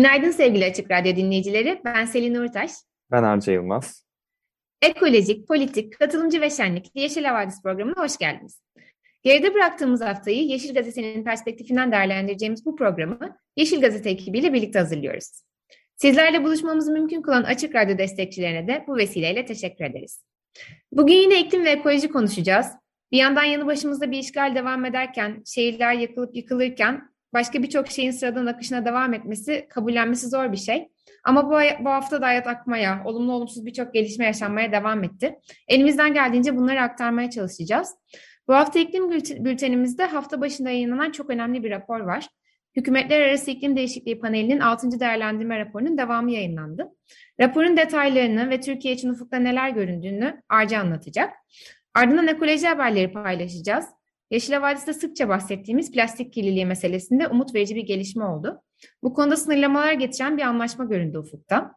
[0.00, 1.80] Günaydın sevgili Açık Radyo dinleyicileri.
[1.84, 2.70] Ben Selin Uğurtaş.
[3.10, 4.04] Ben Arca Yılmaz.
[4.82, 8.62] Ekolojik, politik, katılımcı ve şenlikli Yeşil Havadis programına hoş geldiniz.
[9.22, 13.18] Geride bıraktığımız haftayı Yeşil Gazete'nin perspektifinden değerlendireceğimiz bu programı
[13.56, 15.42] Yeşil Gazete ekibiyle birlikte hazırlıyoruz.
[15.96, 20.24] Sizlerle buluşmamızı mümkün kılan Açık Radyo destekçilerine de bu vesileyle teşekkür ederiz.
[20.92, 22.66] Bugün yine iklim ve ekoloji konuşacağız.
[23.12, 28.46] Bir yandan yanı başımızda bir işgal devam ederken, şehirler yakılıp yıkılırken başka birçok şeyin sıradan
[28.46, 30.88] akışına devam etmesi kabullenmesi zor bir şey.
[31.24, 35.38] Ama bu, bu hafta da hayat akmaya, olumlu olumsuz birçok gelişme yaşanmaya devam etti.
[35.68, 37.94] Elimizden geldiğince bunları aktarmaya çalışacağız.
[38.48, 39.10] Bu hafta iklim
[39.44, 42.28] bültenimizde hafta başında yayınlanan çok önemli bir rapor var.
[42.76, 45.00] Hükümetler Arası İklim Değişikliği Paneli'nin 6.
[45.00, 46.88] değerlendirme raporunun devamı yayınlandı.
[47.40, 51.30] Raporun detaylarını ve Türkiye için ufukta neler göründüğünü Arca anlatacak.
[51.94, 53.84] Ardından ekoloji haberleri paylaşacağız.
[54.30, 58.62] Yeşil Havadis'te sıkça bahsettiğimiz plastik kirliliği meselesinde umut verici bir gelişme oldu.
[59.02, 61.74] Bu konuda sınırlamalar getiren bir anlaşma göründü ufukta.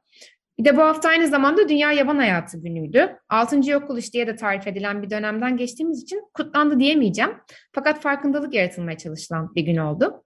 [0.59, 3.17] Bir de bu hafta aynı zamanda Dünya Yaban Hayatı günüydü.
[3.29, 7.31] Altıncı yok oluş diye de tarif edilen bir dönemden geçtiğimiz için kutlandı diyemeyeceğim.
[7.71, 10.23] Fakat farkındalık yaratılmaya çalışılan bir gün oldu.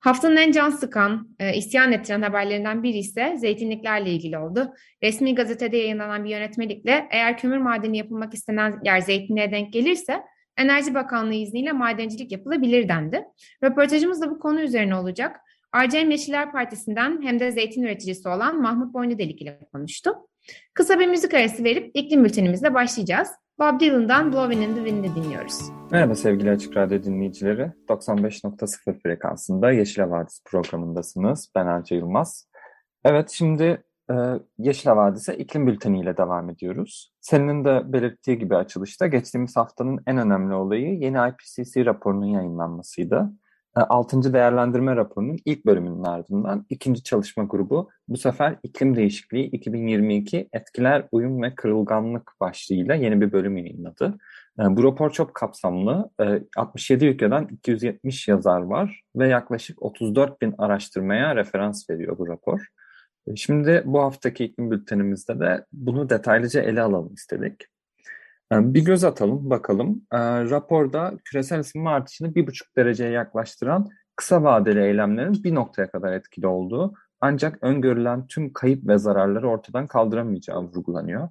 [0.00, 4.74] Haftanın en can sıkan, e, isyan ettiren haberlerinden biri ise zeytinliklerle ilgili oldu.
[5.02, 10.22] Resmi gazetede yayınlanan bir yönetmelikle eğer kömür madeni yapılmak istenen yer zeytinliğe denk gelirse
[10.56, 13.24] Enerji Bakanlığı izniyle madencilik yapılabilir dendi.
[13.64, 15.40] Röportajımız da bu konu üzerine olacak.
[15.72, 20.14] Arcem Yeşiller Partisi'nden hem de zeytin üreticisi olan Mahmut Boynudelik ile konuştu.
[20.74, 23.28] Kısa bir müzik arası verip iklim bültenimizle başlayacağız.
[23.58, 25.60] Bob Dylan'dan Blowing in the Wind'i dinliyoruz.
[25.90, 27.72] Merhaba sevgili Açık Radyo dinleyicileri.
[27.88, 31.50] 95.0 frekansında Yeşil Havadis programındasınız.
[31.54, 32.48] Ben Arca Yılmaz.
[33.04, 34.14] Evet şimdi e,
[34.58, 37.12] Yeşil Havadis'e iklim bülteniyle devam ediyoruz.
[37.20, 43.32] Senin de belirttiği gibi açılışta geçtiğimiz haftanın en önemli olayı yeni IPCC raporunun yayınlanmasıydı.
[43.74, 44.28] 6.
[44.28, 51.08] E, değerlendirme raporunun ilk bölümünün ardından ikinci çalışma grubu bu sefer iklim değişikliği 2022 etkiler,
[51.12, 54.18] uyum ve kırılganlık başlığıyla yeni bir bölüm yayınladı.
[54.58, 56.10] Bu rapor çok kapsamlı.
[56.56, 62.66] 67 e, ülkeden 270 yazar var ve yaklaşık 34 bin araştırmaya referans veriyor bu rapor.
[63.34, 67.66] Şimdi bu haftaki iklim bültenimizde de bunu detaylıca ele alalım istedik.
[68.52, 70.06] Ee, bir göz atalım bakalım.
[70.12, 70.18] Ee,
[70.50, 76.46] raporda küresel ısınma artışını bir buçuk dereceye yaklaştıran kısa vadeli eylemlerin bir noktaya kadar etkili
[76.46, 81.28] olduğu ancak öngörülen tüm kayıp ve zararları ortadan kaldıramayacağı vurgulanıyor.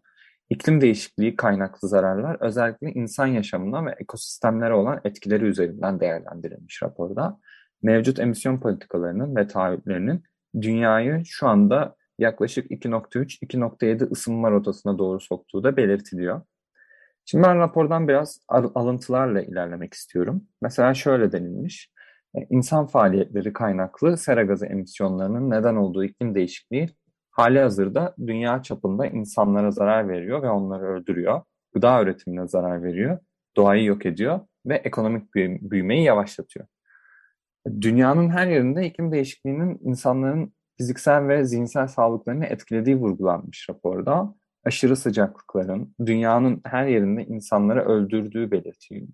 [0.50, 7.40] İklim değişikliği kaynaklı zararlar özellikle insan yaşamına ve ekosistemlere olan etkileri üzerinden değerlendirilmiş raporda.
[7.84, 10.24] Mevcut emisyon politikalarının ve taahhütlerinin
[10.62, 16.42] dünyayı şu anda yaklaşık 2.3-2.7 ısınma rotasına doğru soktuğu da belirtiliyor.
[17.26, 20.44] Şimdi ben rapordan biraz alıntılarla ilerlemek istiyorum.
[20.62, 21.92] Mesela şöyle denilmiş.
[22.36, 26.90] E, insan faaliyetleri kaynaklı sera gazı emisyonlarının neden olduğu iklim değişikliği
[27.32, 31.42] hali hazırda dünya çapında insanlara zarar veriyor ve onları öldürüyor.
[31.74, 33.20] Gıda üretimine zarar veriyor,
[33.58, 36.68] doğayı yok ediyor ve ekonomik büyümeyi yavaşlatıyor.
[37.82, 44.36] Dünyanın her yerinde iklim değişikliğinin insanların fiziksel ve zihinsel sağlıklarını etkilediği vurgulanmış raporda.
[44.66, 48.52] Aşırı sıcaklıkların dünyanın her yerinde insanları öldürdüğü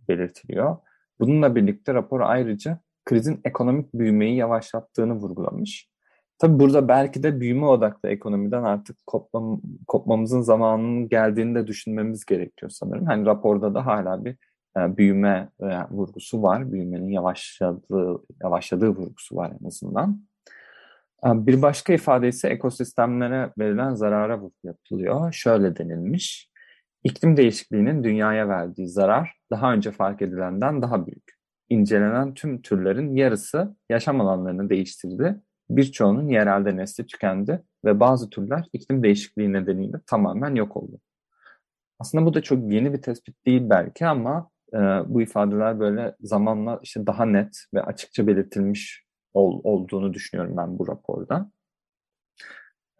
[0.07, 0.77] belirtiliyor.
[1.19, 5.91] Bununla birlikte rapor ayrıca krizin ekonomik büyümeyi yavaşlattığını vurgulamış.
[6.39, 12.69] Tabi burada belki de büyüme odaklı ekonomiden artık kopmam, kopmamızın zamanının geldiğini de düşünmemiz gerekiyor
[12.69, 13.05] sanırım.
[13.05, 14.37] Hani raporda da hala bir
[14.77, 16.71] e, büyüme e, vurgusu var.
[16.71, 20.21] Büyümenin yavaşladığı, yavaşladığı vurgusu var en azından.
[21.25, 25.33] E, bir başka ifade ise ekosistemlere verilen zarara vurgu yapılıyor.
[25.33, 26.51] Şöyle denilmiş.
[27.03, 31.41] İklim değişikliğinin dünyaya verdiği zarar daha önce fark edilenden daha büyük.
[31.69, 35.41] İncelenen tüm türlerin yarısı yaşam alanlarını değiştirdi.
[35.69, 40.99] Birçoğunun yerelde nesli tükendi ve bazı türler iklim değişikliği nedeniyle tamamen yok oldu.
[41.99, 46.79] Aslında bu da çok yeni bir tespit değil belki ama e, bu ifadeler böyle zamanla
[46.83, 51.51] işte daha net ve açıkça belirtilmiş ol, olduğunu düşünüyorum ben bu raporda.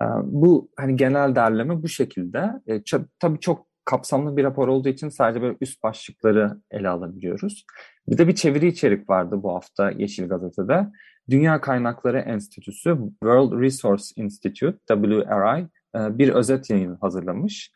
[0.02, 2.52] E, bu hani genel derleme bu şekilde.
[2.68, 2.82] E,
[3.20, 7.66] tabii çok kapsamlı bir rapor olduğu için sadece böyle üst başlıkları ele alabiliyoruz.
[8.08, 10.88] Bir de bir çeviri içerik vardı bu hafta Yeşil Gazete'de.
[11.30, 17.72] Dünya Kaynakları Enstitüsü World Resource Institute WRI e, bir özet yayın hazırlamış.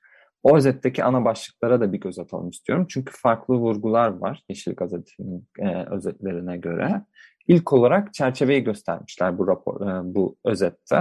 [0.46, 2.86] O özetteki ana başlıklara da bir göz atalım istiyorum.
[2.90, 7.02] Çünkü farklı vurgular var Yeşil Gazete'nin e, özetlerine göre.
[7.48, 10.96] İlk olarak çerçeveyi göstermişler bu rapor, e, bu özette.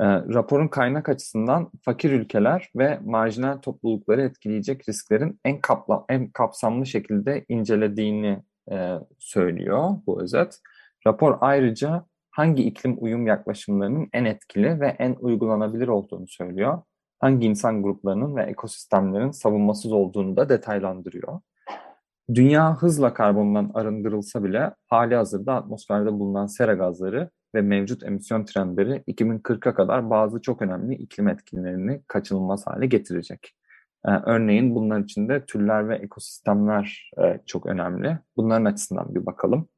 [0.00, 6.86] E, raporun kaynak açısından fakir ülkeler ve marjinal toplulukları etkileyecek risklerin en, kapla, en kapsamlı
[6.86, 8.42] şekilde incelediğini
[8.72, 10.58] e, söylüyor bu özet.
[11.06, 16.82] Rapor ayrıca hangi iklim uyum yaklaşımlarının en etkili ve en uygulanabilir olduğunu söylüyor.
[17.18, 21.40] Hangi insan gruplarının ve ekosistemlerin savunmasız olduğunu da detaylandırıyor.
[22.34, 29.02] Dünya hızla karbondan arındırılsa bile hali hazırda atmosferde bulunan sera gazları ve mevcut emisyon trendleri
[29.08, 33.54] 2040'a kadar bazı çok önemli iklim etkilerini kaçınılmaz hale getirecek.
[34.06, 38.18] Ee, örneğin bunlar içinde türler ve ekosistemler e, çok önemli.
[38.36, 39.68] Bunların açısından bir bakalım.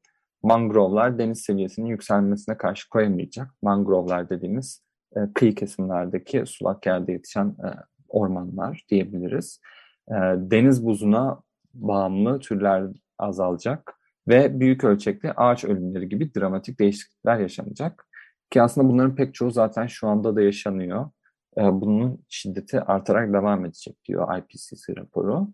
[0.42, 3.50] Mangrovlar deniz seviyesinin yükselmesine karşı koyamayacak.
[3.62, 4.82] Mangrovlar dediğimiz
[5.16, 7.68] e, kıyı kesimlerdeki sulak yerde yetişen e,
[8.08, 9.60] ormanlar diyebiliriz.
[10.08, 11.40] E, deniz buzuna
[11.74, 12.84] bağımlı türler
[13.18, 13.94] azalacak
[14.28, 18.06] ve büyük ölçekli ağaç ölümleri gibi dramatik değişiklikler yaşanacak.
[18.50, 21.10] Ki aslında bunların pek çoğu zaten şu anda da yaşanıyor.
[21.56, 25.48] Bunun şiddeti artarak devam edecek diyor IPCC raporu.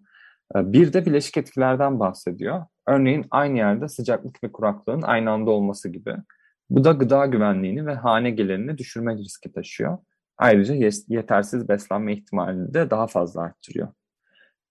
[0.54, 2.64] Bir de bileşik etkilerden bahsediyor.
[2.86, 6.16] Örneğin aynı yerde sıcaklık ve kuraklığın aynı anda olması gibi.
[6.70, 9.98] Bu da gıda güvenliğini ve hane gelirini düşürme riski taşıyor.
[10.38, 10.74] Ayrıca
[11.08, 13.88] yetersiz beslenme ihtimalini de daha fazla arttırıyor.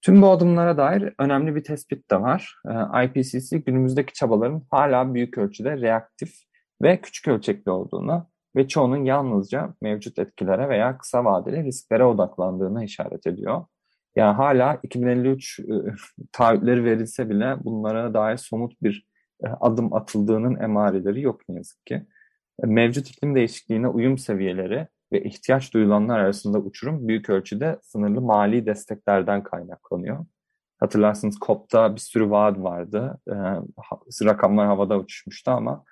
[0.02, 2.56] Tüm bu adımlara dair önemli bir tespit de var.
[2.68, 6.34] Ee, IPCC günümüzdeki çabaların hala büyük ölçüde reaktif
[6.82, 13.28] ve küçük ölçekli olduğunu ve çoğunun yalnızca mevcut etkilere veya kısa vadeli risklere odaklandığını işaret
[13.28, 13.66] ediyor.
[14.16, 15.64] Yani hala 2053 e,
[16.32, 19.08] taahhütleri verilse bile bunlara dair somut bir
[19.62, 22.06] adım atıldığının emareleri yok ne yazık ki.
[22.64, 28.66] E, mevcut iklim değişikliğine uyum seviyeleri ve ihtiyaç duyulanlar arasında uçurum büyük ölçüde sınırlı mali
[28.66, 30.26] desteklerden kaynaklanıyor.
[30.80, 33.20] Hatırlarsınız COP'ta bir sürü vaat vardı.
[33.28, 33.36] E,
[34.26, 35.84] rakamlar havada uçuşmuştu ama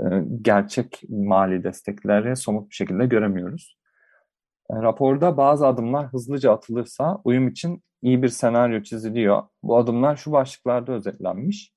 [0.00, 0.04] e,
[0.42, 3.78] gerçek mali destekleri somut bir şekilde göremiyoruz.
[4.70, 9.42] E, raporda bazı adımlar hızlıca atılırsa uyum için iyi bir senaryo çiziliyor.
[9.62, 11.72] Bu adımlar şu başlıklarda özetlenmiş.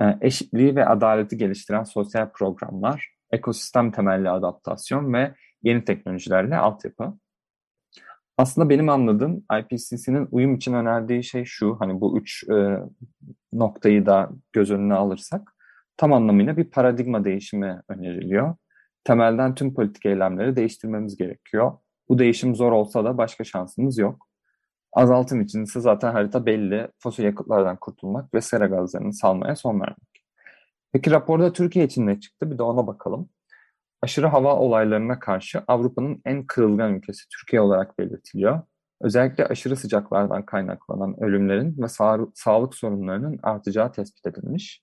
[0.00, 7.14] E, eşitliği ve adaleti geliştiren sosyal programlar, ekosistem temelli adaptasyon ve yeni teknolojilerle altyapı.
[8.38, 12.78] Aslında benim anladığım IPCC'nin uyum için önerdiği şey şu, hani bu üç e,
[13.52, 15.56] noktayı da göz önüne alırsak,
[15.96, 18.54] tam anlamıyla bir paradigma değişimi öneriliyor.
[19.04, 21.72] Temelden tüm politik eylemleri değiştirmemiz gerekiyor.
[22.08, 24.31] Bu değişim zor olsa da başka şansımız yok.
[24.92, 26.88] Azaltım için ise zaten harita belli.
[26.98, 30.24] Fosil yakıtlardan kurtulmak ve sera gazlarını salmaya son vermek.
[30.92, 32.50] Peki raporda Türkiye için ne çıktı?
[32.50, 33.28] Bir de ona bakalım
[34.02, 38.60] aşırı hava olaylarına karşı Avrupa'nın en kırılgan ülkesi Türkiye olarak belirtiliyor.
[39.00, 44.82] Özellikle aşırı sıcaklardan kaynaklanan ölümlerin ve sa sağlık sorunlarının artacağı tespit edilmiş.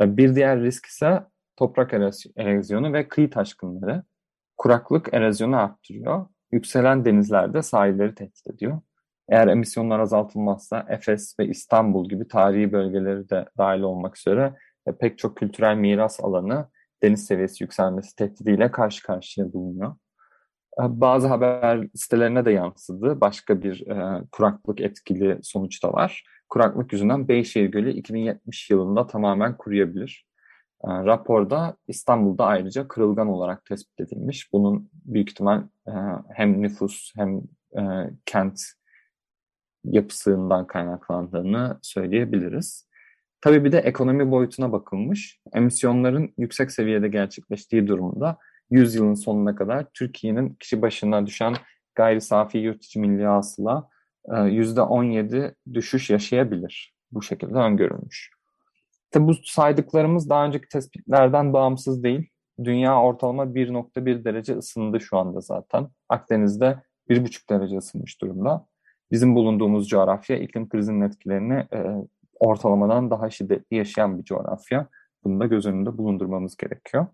[0.00, 1.24] Ee, bir diğer risk ise
[1.56, 1.94] toprak
[2.36, 4.02] erozyonu ve kıyı taşkınları.
[4.56, 6.26] Kuraklık erozyonu arttırıyor.
[6.52, 8.80] Yükselen denizlerde sahilleri tehdit ediyor.
[9.28, 14.54] Eğer emisyonlar azaltılmazsa Efes ve İstanbul gibi tarihi bölgeleri de dahil olmak üzere
[14.86, 16.68] e, pek çok kültürel miras alanı
[17.02, 19.94] deniz seviyesi yükselmesi tehdidiyle karşı karşıya bulunuyor.
[20.80, 23.20] Ee, bazı haber sitelerine de yansıdı.
[23.20, 26.24] Başka bir e, kuraklık etkili sonuç da var.
[26.48, 30.26] Kuraklık yüzünden Beyşehir Gölü 2070 yılında tamamen kuruyabilir.
[30.84, 34.52] E, raporda İstanbul'da ayrıca kırılgan olarak tespit edilmiş.
[34.52, 35.92] Bunun büyük ihtimal e,
[36.34, 37.40] hem nüfus hem
[37.78, 38.60] e, kent
[39.90, 42.88] yapısından kaynaklandığını söyleyebiliriz.
[43.40, 45.40] Tabii bir de ekonomi boyutuna bakılmış.
[45.52, 48.38] Emisyonların yüksek seviyede gerçekleştiği durumda
[48.70, 51.54] 100 yılın sonuna kadar Türkiye'nin kişi başına düşen
[51.94, 53.88] gayri safi yurt içi milli hasıla
[54.28, 56.94] %17 e, düşüş yaşayabilir.
[57.12, 58.30] Bu şekilde öngörülmüş.
[59.10, 62.30] Tabi bu saydıklarımız daha önceki tespitlerden bağımsız değil.
[62.64, 65.88] Dünya ortalama 1.1 derece ısındı şu anda zaten.
[66.08, 68.66] Akdeniz'de 1.5 derece ısınmış durumda.
[69.12, 71.78] Bizim bulunduğumuz coğrafya iklim krizinin etkilerini e,
[72.40, 74.88] ortalamadan daha şiddetli yaşayan bir coğrafya.
[75.24, 77.06] Bunu da göz önünde bulundurmamız gerekiyor.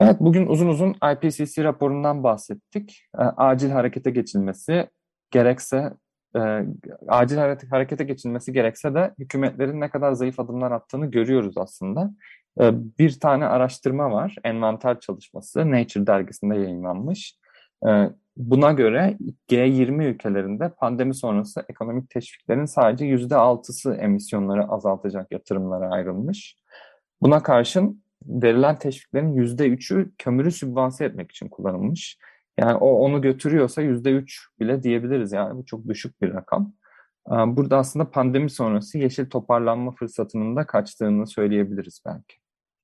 [0.00, 3.04] Evet, bugün uzun uzun IPCC raporundan bahsettik.
[3.18, 4.88] E, acil harekete geçilmesi
[5.30, 5.92] gerekse,
[6.36, 6.40] e,
[7.08, 7.36] acil
[7.70, 12.10] harekete geçilmesi gerekse de hükümetlerin ne kadar zayıf adımlar attığını görüyoruz aslında.
[12.60, 17.38] E, bir tane araştırma var, envanter çalışması, Nature dergisinde yayınlanmış.
[17.88, 19.18] E, buna göre
[19.48, 26.56] G20 ülkelerinde pandemi sonrası ekonomik teşviklerin sadece %6'sı emisyonları azaltacak yatırımlara ayrılmış.
[27.22, 32.18] Buna karşın verilen teşviklerin %3'ü kömürü sübvanse etmek için kullanılmış.
[32.58, 36.72] Yani o onu götürüyorsa %3 bile diyebiliriz yani bu çok düşük bir rakam.
[37.28, 42.36] Burada aslında pandemi sonrası yeşil toparlanma fırsatının da kaçtığını söyleyebiliriz belki.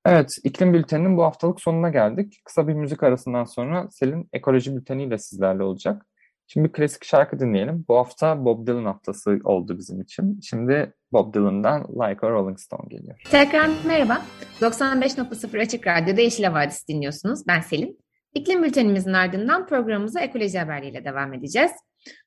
[0.07, 2.41] Evet, iklim bülteninin bu haftalık sonuna geldik.
[2.45, 6.07] Kısa bir müzik arasından sonra Selin ekoloji bülteniyle sizlerle olacak.
[6.47, 7.85] Şimdi bir klasik şarkı dinleyelim.
[7.89, 10.41] Bu hafta Bob Dylan haftası oldu bizim için.
[10.43, 13.21] Şimdi Bob Dylan'dan Like a Rolling Stone geliyor.
[13.31, 14.23] Tekrar merhaba.
[14.61, 17.47] 95.0 Açık Radyo'da Yeşil Havadis dinliyorsunuz.
[17.47, 17.99] Ben Selin.
[18.35, 21.73] İklim bültenimizin ardından programımıza ekoloji haberleriyle devam edeceğiz.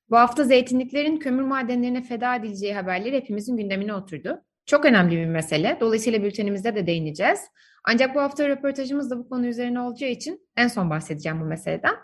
[0.10, 4.41] Bu hafta zeytinliklerin kömür madenlerine feda edileceği haberleri hepimizin gündemine oturdu.
[4.65, 5.77] Çok önemli bir mesele.
[5.79, 7.39] Dolayısıyla bültenimizde de değineceğiz.
[7.88, 11.95] Ancak bu hafta röportajımız da bu konu üzerine olacağı için en son bahsedeceğim bu meseleden.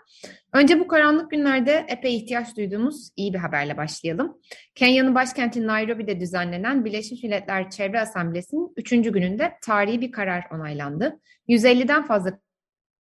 [0.52, 4.38] Önce bu karanlık günlerde epey ihtiyaç duyduğumuz iyi bir haberle başlayalım.
[4.74, 8.90] Kenya'nın başkenti Nairobi'de düzenlenen Birleşmiş Milletler Çevre Asamblesi'nin 3.
[8.90, 11.20] gününde tarihi bir karar onaylandı.
[11.48, 12.38] 150'den fazla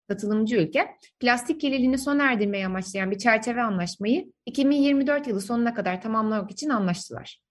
[0.08, 0.88] katılımcı ülke
[1.20, 7.49] plastik kirliliğini sona erdirmeyi amaçlayan bir çerçeve anlaşmayı 2024 yılı sonuna kadar tamamlamak için anlaştılar.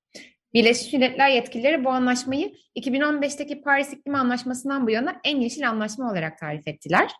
[0.53, 6.37] Birleşmiş Milletler yetkilileri bu anlaşmayı 2015'teki Paris İklim Anlaşması'ndan bu yana en yeşil anlaşma olarak
[6.37, 7.11] tarif ettiler.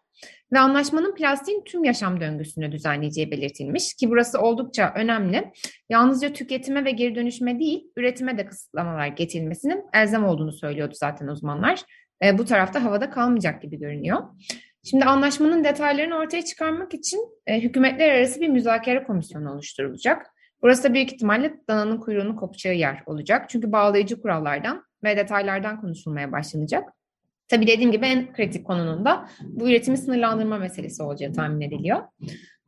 [0.54, 5.52] Ve anlaşmanın plastiğin tüm yaşam döngüsünü düzenleyeceği belirtilmiş ki burası oldukça önemli.
[5.90, 11.82] Yalnızca tüketime ve geri dönüşme değil, üretime de kısıtlamalar getirilmesinin elzem olduğunu söylüyordu zaten uzmanlar.
[12.24, 14.24] E, bu tarafta havada kalmayacak gibi görünüyor.
[14.84, 20.26] Şimdi anlaşmanın detaylarını ortaya çıkarmak için e, hükümetler arası bir müzakere komisyonu oluşturulacak.
[20.62, 23.50] Burası da büyük ihtimalle dananın kuyruğunu kopacağı yer olacak.
[23.50, 26.90] Çünkü bağlayıcı kurallardan ve detaylardan konuşulmaya başlanacak.
[27.48, 32.02] Tabii dediğim gibi en kritik konunun da bu üretimi sınırlandırma meselesi olacağı tahmin ediliyor.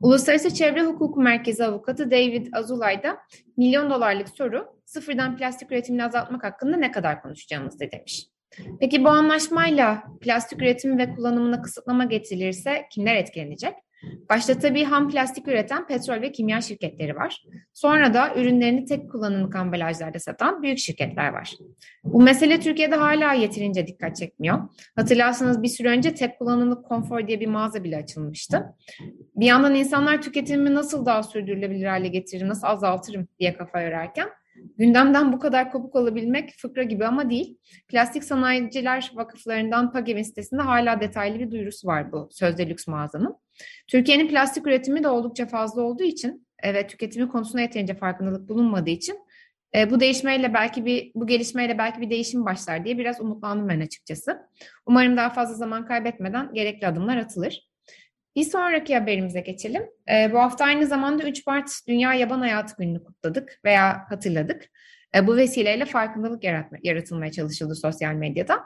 [0.00, 3.18] Uluslararası Çevre Hukuku Merkezi Avukatı David Azulay da
[3.56, 8.26] milyon dolarlık soru sıfırdan plastik üretimini azaltmak hakkında ne kadar konuşacağımızdır demiş.
[8.80, 13.74] Peki bu anlaşmayla plastik üretimi ve kullanımına kısıtlama getirilirse kimler etkilenecek?
[14.30, 17.44] Başta tabii ham plastik üreten petrol ve kimya şirketleri var.
[17.72, 21.54] Sonra da ürünlerini tek kullanımlık ambalajlarda satan büyük şirketler var.
[22.04, 24.58] Bu mesele Türkiye'de hala yeterince dikkat çekmiyor.
[24.96, 28.64] Hatırlarsanız bir süre önce tek kullanımlık konfor diye bir mağaza bile açılmıştı.
[29.36, 34.28] Bir yandan insanlar tüketimimi nasıl daha sürdürülebilir hale getiririm, nasıl azaltırım diye kafa yorarken
[34.78, 37.58] Gündemden bu kadar kopuk olabilmek fıkra gibi ama değil.
[37.88, 43.36] Plastik Sanayiciler Vakıflarından PAGEV'in sitesinde hala detaylı bir duyurusu var bu sözde lüks mağazanın.
[43.88, 48.90] Türkiye'nin plastik üretimi de oldukça fazla olduğu için e, ve tüketimi konusunda yeterince farkındalık bulunmadığı
[48.90, 49.18] için
[49.74, 53.80] e, bu değişmeyle belki bir bu gelişmeyle belki bir değişim başlar diye biraz umutlandım ben
[53.80, 54.38] açıkçası.
[54.86, 57.71] Umarım daha fazla zaman kaybetmeden gerekli adımlar atılır.
[58.36, 59.82] Bir sonraki haberimize geçelim.
[60.10, 64.68] E, bu hafta aynı zamanda 3 Mart Dünya Yaban Hayatı Günü'nü kutladık veya hatırladık.
[65.14, 68.60] E, bu vesileyle farkındalık yaratma, yaratılmaya çalışıldı sosyal medyada.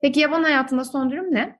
[0.00, 1.58] Peki yaban hayatında son durum ne?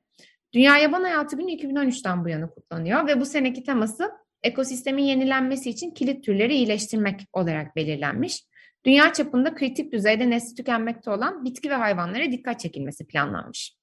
[0.55, 4.11] Dünya Yaban Hayatı Günü 2013'ten bu yana kutlanıyor ve bu seneki teması
[4.43, 8.45] ekosistemin yenilenmesi için kilit türleri iyileştirmek olarak belirlenmiş.
[8.85, 13.77] Dünya çapında kritik düzeyde nesli tükenmekte olan bitki ve hayvanlara dikkat çekilmesi planlanmış.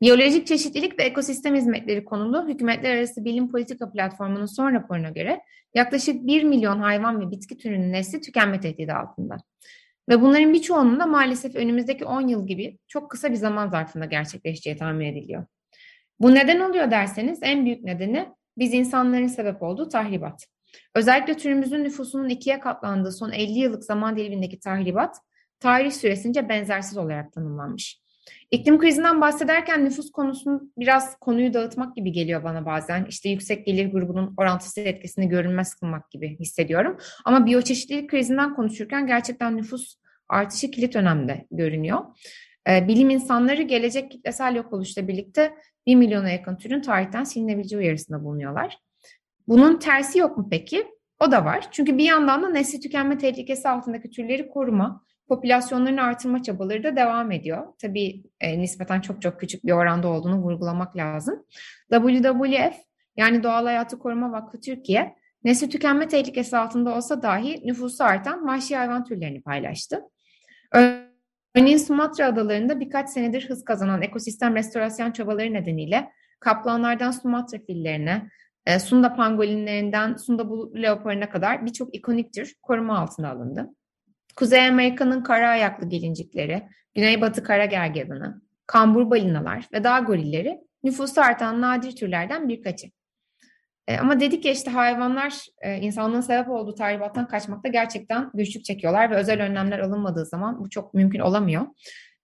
[0.00, 5.40] Biyolojik çeşitlilik ve ekosistem hizmetleri konulu Hükümetler Arası Bilim Politika Platformu'nun son raporuna göre
[5.74, 9.36] yaklaşık 1 milyon hayvan ve bitki türünün nesli tükenme tehdidi altında.
[10.08, 14.76] Ve bunların birçoğunun da maalesef önümüzdeki 10 yıl gibi çok kısa bir zaman zarfında gerçekleşeceği
[14.76, 15.46] tahmin ediliyor.
[16.20, 18.28] Bu neden oluyor derseniz en büyük nedeni
[18.58, 20.46] biz insanların sebep olduğu tahribat.
[20.94, 25.16] Özellikle türümüzün nüfusunun ikiye katlandığı son 50 yıllık zaman dilimindeki tahribat
[25.60, 28.00] tarih süresince benzersiz olarak tanımlanmış.
[28.50, 33.04] İklim krizinden bahsederken nüfus konusunu biraz konuyu dağıtmak gibi geliyor bana bazen.
[33.04, 36.98] İşte yüksek gelir grubunun orantısız etkisini görünmez kılmak gibi hissediyorum.
[37.24, 39.96] Ama biyoçeşitlilik krizinden konuşurken gerçekten nüfus
[40.28, 42.00] artışı kilit önemde görünüyor.
[42.68, 45.54] Ee, bilim insanları gelecek kitlesel yok oluşla birlikte
[45.86, 48.78] 1 milyona yakın türün tarihten silinebileceği uyarısında bulunuyorlar.
[49.48, 50.86] Bunun tersi yok mu peki?
[51.20, 51.68] O da var.
[51.70, 57.32] Çünkü bir yandan da nesli tükenme tehlikesi altındaki türleri koruma, popülasyonlarını artırma çabaları da devam
[57.32, 57.66] ediyor.
[57.82, 61.44] Tabii e, nispeten çok çok küçük bir oranda olduğunu vurgulamak lazım.
[61.92, 62.74] WWF
[63.16, 68.76] yani Doğal Hayatı Koruma Vakfı Türkiye nesli tükenme tehlikesi altında olsa dahi nüfusu artan vahşi
[68.76, 70.00] hayvan türlerini paylaştı.
[71.54, 78.28] Örneğin Sumatra adalarında birkaç senedir hız kazanan ekosistem restorasyon çabaları nedeniyle kaplanlardan Sumatra fillerine,
[78.66, 80.42] e, Sunda pangolinlerinden Sunda
[80.82, 83.68] leoparına kadar birçok ikonik tür koruma altına alındı.
[84.38, 91.60] Kuzey Amerika'nın kara ayaklı gelincikleri, Güneybatı kara gergedanı, kambur balinalar ve dağ gorilleri nüfusu artan
[91.60, 92.86] nadir türlerden birkaçı.
[93.88, 99.10] E, ama dedik ya işte hayvanlar e, insanlığın sebep olduğu tahribattan kaçmakta gerçekten güçlük çekiyorlar
[99.10, 101.66] ve özel önlemler alınmadığı zaman bu çok mümkün olamıyor.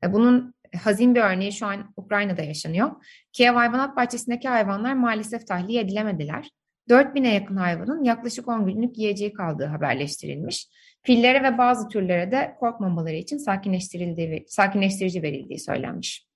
[0.04, 2.90] E, bunun hazin bir örneği şu an Ukrayna'da yaşanıyor.
[3.32, 6.50] Kiev Hayvanat Bahçesi'ndeki hayvanlar maalesef tahliye edilemediler.
[6.88, 10.68] 4000'e yakın hayvanın yaklaşık 10 günlük yiyeceği kaldığı haberleştirilmiş.
[11.06, 16.26] Fillere ve bazı türlere de korkmamaları için sakinleştirildiği, sakinleştirici verildiği söylenmiş.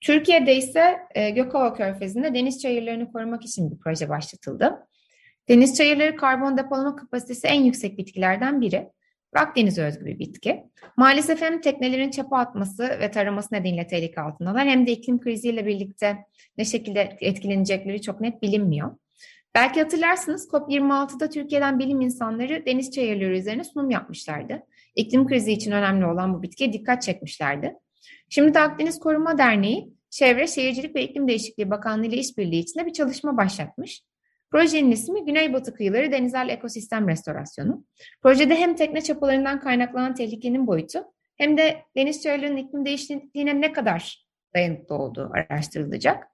[0.00, 4.86] Türkiye'de ise e, Gökova Körfezi'nde deniz çayırlarını korumak için bir proje başlatıldı.
[5.48, 8.90] Deniz çayırları karbon depolama kapasitesi en yüksek bitkilerden biri.
[9.34, 10.64] Akdeniz özgü bir bitki.
[10.96, 16.16] Maalesef hem teknelerin çapa atması ve taraması nedeniyle tehlike altındalar hem de iklim kriziyle birlikte
[16.58, 18.96] ne şekilde etkilenecekleri çok net bilinmiyor.
[19.54, 24.62] Belki hatırlarsınız COP26'da Türkiye'den bilim insanları deniz çayırları üzerine sunum yapmışlardı.
[24.94, 27.74] İklim krizi için önemli olan bu bitkiye dikkat çekmişlerdi.
[28.28, 32.92] Şimdi de Akdeniz Koruma Derneği Çevre, Şehircilik ve İklim Değişikliği Bakanlığı ile işbirliği içinde bir
[32.92, 34.02] çalışma başlatmış.
[34.50, 37.84] Projenin ismi Güneybatı Kıyıları Denizel Ekosistem Restorasyonu.
[38.22, 41.04] Projede hem tekne çapalarından kaynaklanan tehlikenin boyutu
[41.36, 46.33] hem de deniz çayırlarının iklim değişikliğine ne kadar dayanıklı olduğu araştırılacak.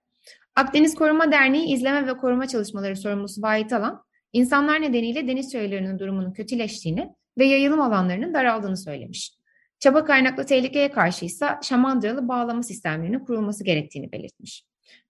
[0.60, 6.32] Akdeniz Koruma Derneği izleme ve koruma çalışmaları sorumlusu Vahit Alan, insanlar nedeniyle deniz çayırlarının durumunun
[6.32, 9.32] kötüleştiğini ve yayılım alanlarının daraldığını söylemiş.
[9.78, 14.64] Çaba kaynaklı tehlikeye karşı ise şamandıralı bağlama sistemlerinin kurulması gerektiğini belirtmiş.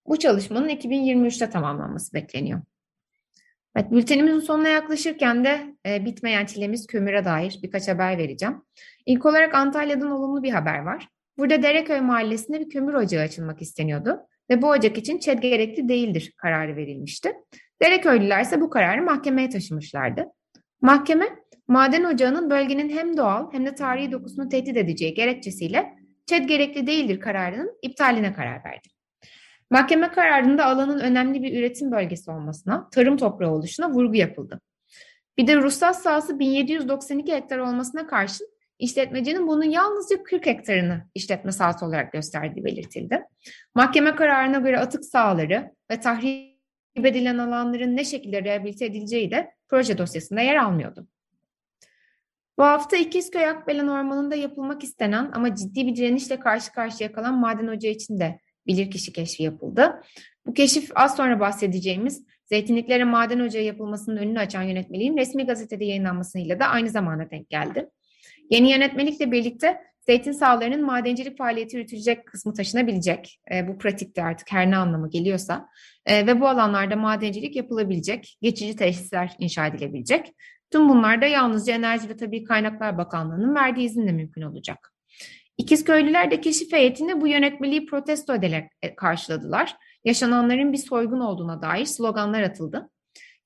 [0.07, 2.61] Bu çalışmanın 2023'te tamamlanması bekleniyor.
[3.77, 8.63] Evet, bültenimizin sonuna yaklaşırken de e, bitmeyen çilemiz kömüre dair birkaç haber vereceğim.
[9.07, 11.09] İlk olarak Antalya'dan olumlu bir haber var.
[11.39, 16.33] Burada Dereköy Mahallesi'nde bir kömür ocağı açılmak isteniyordu ve bu ocak için ÇED gerekli değildir
[16.37, 17.33] kararı verilmişti.
[17.83, 20.25] Dereköylüler ise bu kararı mahkemeye taşımışlardı.
[20.81, 21.29] Mahkeme,
[21.69, 25.95] maden ocağının bölgenin hem doğal hem de tarihi dokusunu tehdit edeceği gerekçesiyle
[26.27, 28.89] ÇED gerekli değildir kararının iptaline karar verdi.
[29.71, 34.61] Mahkeme kararında alanın önemli bir üretim bölgesi olmasına, tarım toprağı oluşuna vurgu yapıldı.
[35.39, 38.47] Bir de ruhsat sahası 1792 hektar olmasına karşın
[38.81, 43.25] işletmecinin bunun yalnızca 40 hektarını işletme sahası olarak gösterdiği belirtildi.
[43.75, 46.51] Mahkeme kararına göre atık sahaları ve tahrip
[46.97, 51.07] edilen alanların ne şekilde rehabilite edileceği de proje dosyasında yer almıyordu.
[52.59, 57.67] Bu hafta İkizköy Akbelen Ormanı'nda yapılmak istenen ama ciddi bir direnişle karşı karşıya kalan maden
[57.67, 60.03] ocağı için de bilirkişi keşfi yapıldı.
[60.47, 66.61] Bu keşif az sonra bahsedeceğimiz zeytinliklere maden ocağı yapılmasının önünü açan yönetmeliğin resmi gazetede yayınlanmasıyla
[66.61, 67.91] da aynı zamana denk geldi.
[68.51, 73.41] Yeni yönetmelikle birlikte zeytin sahalarının madencilik faaliyeti yürütülecek kısmı taşınabilecek.
[73.53, 75.69] E, bu pratikte artık her ne anlamı geliyorsa.
[76.07, 80.35] E, ve bu alanlarda madencilik yapılabilecek, geçici tesisler inşa edilebilecek.
[80.71, 84.93] Tüm bunlar da yalnızca Enerji ve Tabii Kaynaklar Bakanlığı'nın verdiği izinle mümkün olacak.
[85.59, 89.77] İkizköylüler de keşif heyetini bu yönetmeliği protesto ederek e, karşıladılar.
[90.05, 92.91] Yaşananların bir soygun olduğuna dair sloganlar atıldı.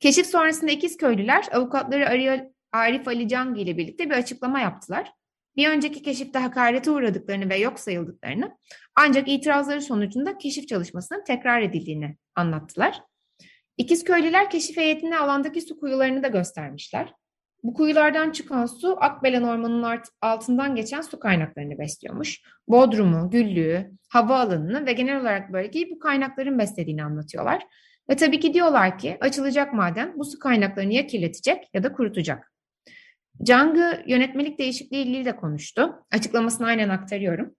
[0.00, 2.04] Keşif sonrasında İkizköylüler avukatları
[2.74, 5.12] Arif Ali Cangi ile birlikte bir açıklama yaptılar.
[5.56, 8.58] Bir önceki keşifte hakarete uğradıklarını ve yok sayıldıklarını
[8.96, 13.02] ancak itirazları sonucunda keşif çalışmasının tekrar edildiğini anlattılar.
[13.76, 17.14] İkizköylüler keşif heyetine alandaki su kuyularını da göstermişler.
[17.62, 22.40] Bu kuyulardan çıkan su Akbelen Ormanı'nın altından geçen su kaynaklarını besliyormuş.
[22.68, 27.66] Bodrumu, Güllüğü, hava alanını ve genel olarak bölgeyi bu kaynakların beslediğini anlatıyorlar.
[28.10, 32.53] Ve tabii ki diyorlar ki açılacak maden bu su kaynaklarını ya kirletecek ya da kurutacak.
[33.42, 36.06] Cang'ı yönetmelik değişikliği ilgili de konuştu.
[36.12, 37.54] Açıklamasını aynen aktarıyorum.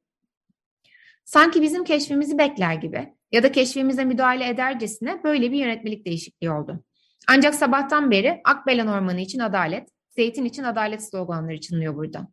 [1.26, 6.84] Sanki bizim keşfimizi bekler gibi ya da keşfimize müdahale edercesine böyle bir yönetmelik değişikliği oldu.
[7.28, 12.28] Ancak sabahtan beri Akbelen Ormanı için adalet, zeytin için adalet sloganları çınlıyor burada.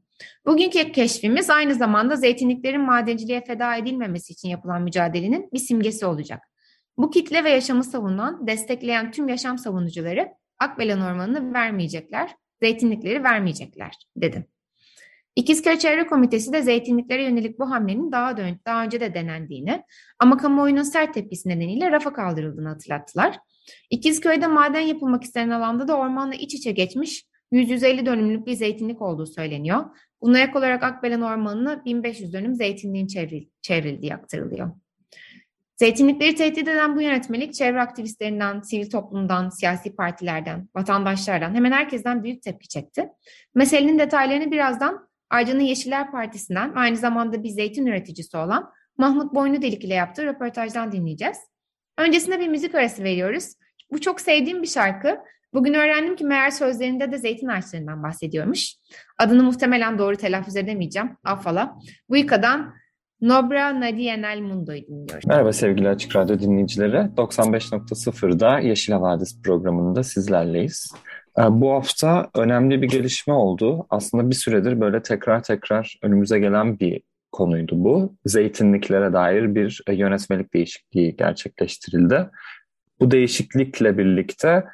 [0.47, 6.43] Bugünkü keşfimiz aynı zamanda zeytinliklerin madenciliğe feda edilmemesi için yapılan mücadelenin bir simgesi olacak.
[6.99, 10.29] Bu kitle ve yaşamı savunan, destekleyen tüm yaşam savunucuları
[10.59, 14.47] Akbelen Ormanı'nı vermeyecekler, zeytinlikleri vermeyecekler dedi.
[15.37, 19.83] İkizköy Çevre Komitesi de zeytinliklere yönelik bu hamlenin daha, dön daha önce de denendiğini
[20.19, 23.39] ama kamuoyunun sert tepkisi nedeniyle rafa kaldırıldığını hatırlattılar.
[23.91, 29.27] İkizköy'de maden yapılmak istenen alanda da ormanla iç içe geçmiş 100-150 dönümlük bir zeytinlik olduğu
[29.27, 29.85] söyleniyor.
[30.21, 34.71] Buna ek olarak Akbelen Ormanı'na 1500 dönüm zeytinliğin çevril çevrildiği aktarılıyor.
[35.83, 42.43] Zeytinlikleri tehdit eden bu yönetmelik çevre aktivistlerinden, sivil toplumdan, siyasi partilerden, vatandaşlardan hemen herkesten büyük
[42.43, 43.09] tepki çekti.
[43.55, 49.85] Meselenin detaylarını birazdan Aydın'ın Yeşiller Partisi'nden aynı zamanda bir zeytin üreticisi olan Mahmut Boynu Delik
[49.85, 51.39] ile yaptığı röportajdan dinleyeceğiz.
[51.99, 53.53] Öncesinde bir müzik arası veriyoruz.
[53.93, 55.19] Bu çok sevdiğim bir şarkı.
[55.55, 58.75] Bugün öğrendim ki meğer sözlerinde de zeytin ağaçlarından bahsediyormuş.
[59.19, 61.11] Adını muhtemelen doğru telaffuz edemeyeceğim.
[61.25, 61.79] Affala.
[62.09, 62.75] Bu yıkadan
[63.23, 65.27] Nobra Nadienel Mundo'yu dinliyoruz.
[65.27, 66.97] Merhaba sevgili Açık Radyo dinleyicileri.
[66.97, 70.93] 95.0'da Yeşil Havadis programında sizlerleyiz.
[71.39, 73.87] Ee, bu hafta önemli bir gelişme oldu.
[73.91, 78.17] Aslında bir süredir böyle tekrar tekrar önümüze gelen bir konuydu bu.
[78.27, 82.31] Zeytinliklere dair bir e, yönetmelik değişikliği gerçekleştirildi.
[83.01, 84.65] Bu değişiklikle birlikte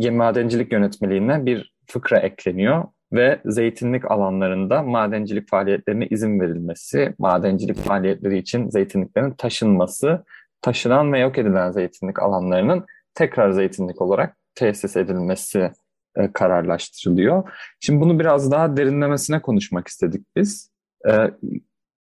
[0.00, 8.38] e, madencilik yönetmeliğine bir fıkra ekleniyor ve zeytinlik alanlarında madencilik faaliyetlerine izin verilmesi, madencilik faaliyetleri
[8.38, 10.24] için zeytinliklerin taşınması,
[10.62, 15.70] taşınan ve yok edilen zeytinlik alanlarının tekrar zeytinlik olarak tesis edilmesi
[16.16, 17.50] e, kararlaştırılıyor.
[17.80, 20.70] Şimdi bunu biraz daha derinlemesine konuşmak istedik biz.
[21.08, 21.30] E,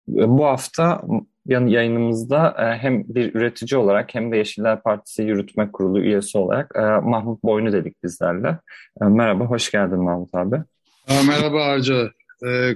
[0.08, 1.02] bu hafta
[1.46, 6.80] yayınımızda e, hem bir üretici olarak hem de Yeşiller Partisi Yürütme Kurulu üyesi olarak e,
[6.80, 8.58] Mahmut Boynu dedik bizlerle.
[9.02, 10.62] E, merhaba, hoş geldin Mahmut abi.
[11.08, 12.10] Merhaba Arca,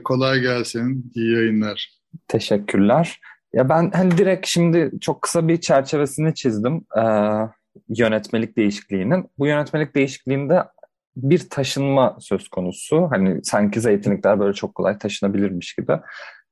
[0.05, 1.91] kolay gelsin, iyi yayınlar.
[2.29, 3.21] Teşekkürler.
[3.53, 6.85] Ya ben hani direkt şimdi çok kısa bir çerçevesini çizdim
[7.88, 9.31] yönetmelik değişikliğinin.
[9.38, 10.62] Bu yönetmelik değişikliğinde
[11.17, 13.09] bir taşınma söz konusu.
[13.11, 15.93] Hani sanki zeytinlikler böyle çok kolay taşınabilirmiş gibi.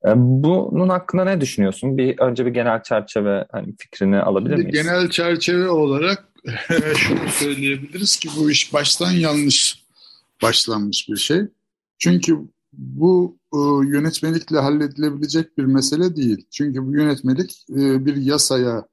[0.06, 1.98] E, bunun hakkında ne düşünüyorsun?
[1.98, 4.82] Bir önce bir genel çerçeve hani fikrini alabilir miyiz?
[4.82, 6.24] Genel çerçeve olarak
[6.96, 9.82] şunu söyleyebiliriz ki bu iş baştan yanlış
[10.42, 11.40] başlanmış bir şey.
[11.98, 12.38] Çünkü
[12.72, 16.46] bu e, yönetmelikle halledilebilecek bir mesele değil.
[16.50, 18.86] Çünkü bu yönetmelik e, bir yasaya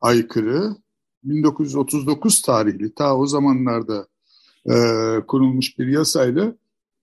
[0.00, 0.76] aykırı.
[1.24, 4.06] 1939 tarihli ta o zamanlarda
[4.66, 4.74] e,
[5.26, 6.54] kurulmuş bir yasayla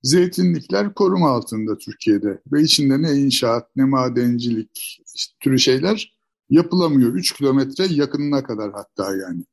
[0.03, 6.13] zeytinlikler koruma altında Türkiye'de ve içinde ne inşaat ne madencilik işte, türü şeyler
[6.49, 7.13] yapılamıyor.
[7.13, 9.43] 3 kilometre yakınına kadar hatta yani.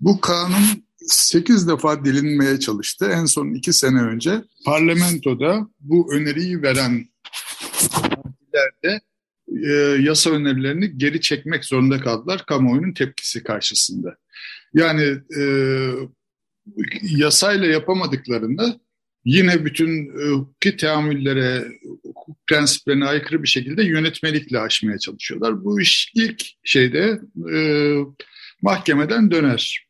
[0.00, 3.10] Bu kanun 8 defa delinmeye çalıştı.
[3.12, 7.06] En son 2 sene önce parlamentoda bu öneriyi veren
[7.92, 9.00] partilerde
[9.64, 9.70] e,
[10.02, 14.16] yasa önerilerini geri çekmek zorunda kaldılar kamuoyunun tepkisi karşısında.
[14.74, 15.42] Yani e,
[17.02, 18.80] yasayla yapamadıklarında
[19.24, 21.64] yine bütün hukuki teamüllere,
[22.04, 25.64] hukuk prensiplerine aykırı bir şekilde yönetmelikle aşmaya çalışıyorlar.
[25.64, 27.20] Bu iş ilk şeyde
[27.54, 27.58] e,
[28.62, 29.86] mahkemeden döner.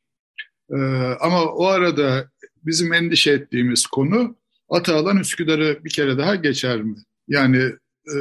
[0.71, 0.77] E,
[1.21, 2.31] ama o arada
[2.65, 4.37] bizim endişe ettiğimiz konu
[4.69, 6.97] Atalan Üsküdar'ı bir kere daha geçer mi?
[7.29, 7.73] Yani
[8.07, 8.19] e,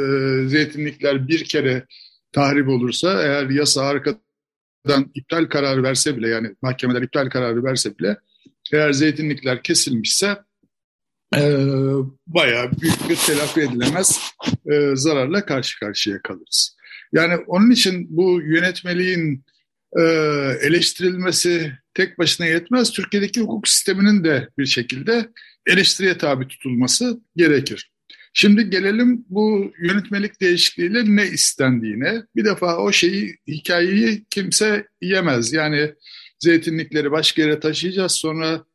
[0.48, 1.86] zeytinlikler bir kere
[2.32, 8.18] tahrip olursa eğer yasa arkadan iptal kararı verse bile yani mahkemeler iptal kararı verse bile
[8.74, 10.38] eğer zeytinlikler kesilmişse
[11.36, 11.42] e,
[12.28, 14.22] bayağı büyük bir telafi edilemez
[14.72, 16.76] e, zararla karşı karşıya kalırız.
[17.14, 19.46] Yani onun için bu yönetmeliğin
[20.00, 20.02] e,
[20.62, 22.92] eleştirilmesi tek başına yetmez.
[22.92, 25.30] Türkiye'deki hukuk sisteminin de bir şekilde
[25.68, 27.92] eleştiriye tabi tutulması gerekir.
[28.34, 32.24] Şimdi gelelim bu yönetmelik değişikliğiyle ne istendiğine.
[32.36, 35.54] Bir defa o şeyi, hikayeyi kimse yemez.
[35.54, 35.94] Yani
[36.40, 38.66] zeytinlikleri başka yere taşıyacağız sonra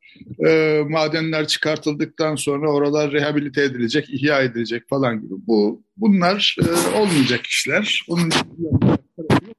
[0.46, 5.35] e, madenler çıkartıldıktan sonra oralar rehabilite edilecek, ihya edilecek falan gibi.
[5.46, 8.02] Bu bunlar e, olmayacak işler.
[8.09, 8.31] Onun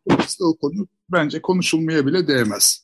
[0.10, 2.84] dolayısıyla o konu bence konuşulmaya bile değmez.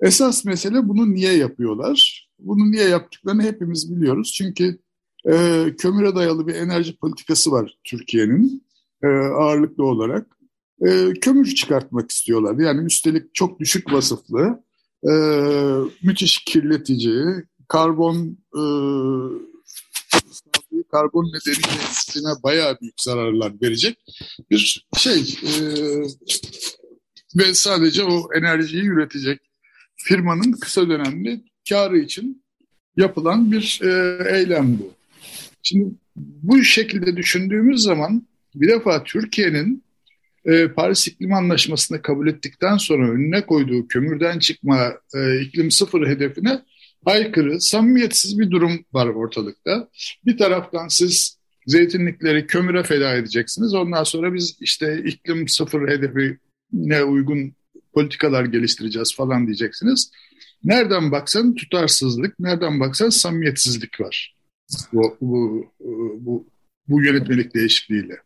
[0.00, 2.28] Esas mesele bunu niye yapıyorlar?
[2.38, 4.32] Bunu niye yaptıklarını hepimiz biliyoruz.
[4.32, 4.78] Çünkü
[5.28, 8.66] e, kömüre dayalı bir enerji politikası var Türkiye'nin
[9.02, 10.26] e, ağırlıklı olarak.
[10.86, 12.58] E, kömür çıkartmak istiyorlar.
[12.58, 14.62] Yani üstelik çok düşük vasıflı,
[15.08, 15.12] e,
[16.02, 17.24] müthiş kirletici,
[17.68, 18.62] karbon e,
[20.90, 23.98] karbon nedeniyle bayağı büyük zararlar verecek
[24.50, 25.20] bir şey.
[25.20, 25.52] E,
[27.36, 29.40] ve sadece o enerjiyi üretecek
[29.96, 32.42] firmanın kısa dönemli karı için
[32.96, 34.92] yapılan bir e, eylem bu.
[35.62, 39.84] Şimdi bu şekilde düşündüğümüz zaman bir defa Türkiye'nin
[40.44, 46.62] e, Paris İklim Anlaşması'nı kabul ettikten sonra önüne koyduğu kömürden çıkma e, iklim sıfır hedefine
[47.04, 49.88] aykırı, samimiyetsiz bir durum var ortalıkta.
[50.26, 53.74] Bir taraftan siz zeytinlikleri kömüre feda edeceksiniz.
[53.74, 57.54] Ondan sonra biz işte iklim sıfır hedefine uygun
[57.96, 60.10] politikalar geliştireceğiz falan diyeceksiniz.
[60.64, 64.36] Nereden baksan tutarsızlık, nereden baksan samimiyetsizlik var
[64.92, 65.66] bu, bu,
[66.20, 66.46] bu,
[66.88, 68.16] bu yönetmelik değişikliğiyle.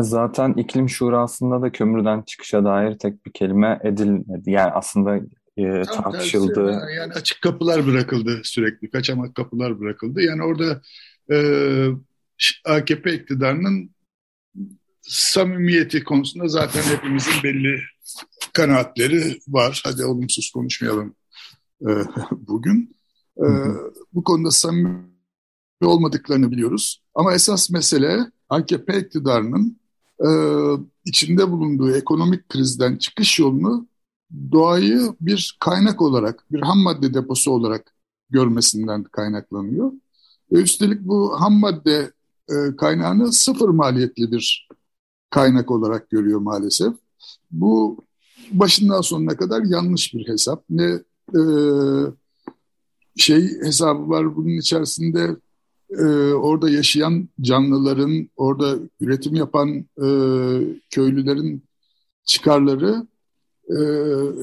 [0.00, 4.50] Zaten iklim şurasında da kömürden çıkışa dair tek bir kelime edilmedi.
[4.50, 5.16] Yani aslında
[5.56, 6.70] e, tartışıldı.
[6.72, 10.22] Yani, yani açık kapılar bırakıldı sürekli, kaçamak kapılar bırakıldı.
[10.22, 10.82] Yani orada
[11.30, 11.36] e,
[12.64, 13.90] AKP iktidarının
[15.02, 17.80] samimiyeti konusunda zaten hepimizin belli
[18.56, 19.82] kanaatleri var.
[19.84, 21.14] Hadi olumsuz konuşmayalım
[21.82, 21.90] e,
[22.30, 22.96] bugün.
[23.38, 23.46] E,
[24.12, 25.06] bu konuda samimi
[25.82, 27.02] olmadıklarını biliyoruz.
[27.14, 29.80] Ama esas mesele AKP iktidarının
[30.20, 30.28] e,
[31.04, 33.86] içinde bulunduğu ekonomik krizden çıkış yolunu
[34.52, 37.94] doğayı bir kaynak olarak, bir ham madde deposu olarak
[38.30, 39.92] görmesinden kaynaklanıyor.
[40.52, 42.12] Ve üstelik bu ham madde
[42.48, 44.68] e, kaynağını sıfır maliyetli bir
[45.30, 46.94] kaynak olarak görüyor maalesef.
[47.50, 48.05] Bu
[48.52, 50.64] başından sonuna kadar yanlış bir hesap.
[50.70, 50.98] Ne
[51.34, 51.40] e,
[53.16, 55.36] şey hesabı var bunun içerisinde
[55.90, 60.08] e, orada yaşayan canlıların, orada üretim yapan e,
[60.90, 61.62] köylülerin
[62.24, 63.06] çıkarları
[63.70, 63.76] e,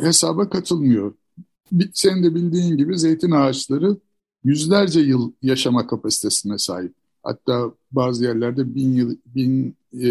[0.01, 1.13] hesaba katılmıyor.
[1.93, 3.97] Senin de bildiğin gibi zeytin ağaçları
[4.43, 6.93] yüzlerce yıl yaşama kapasitesine sahip.
[7.23, 10.07] Hatta bazı yerlerde bin, yıl, bin e,